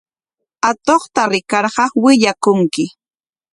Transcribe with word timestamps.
Atuqta 0.69 1.21
rikarqa 1.31 1.85
willakunki. 2.03 2.83